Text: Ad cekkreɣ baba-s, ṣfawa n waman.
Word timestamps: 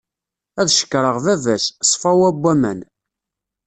Ad 0.59 0.67
cekkreɣ 0.75 1.17
baba-s, 1.25 1.65
ṣfawa 1.91 2.29
n 2.33 2.37
waman. 2.41 2.79